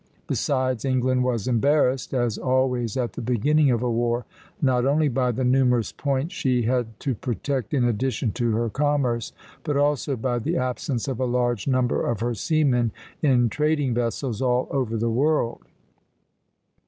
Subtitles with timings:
[0.25, 4.25] Besides, England was embarrassed, as always at the beginning of a war,
[4.59, 9.31] not only by the numerous points she had to protect in addition to her commerce,
[9.63, 12.91] but also by the absence of a large number of her seamen
[13.21, 15.65] in trading vessels all over the world.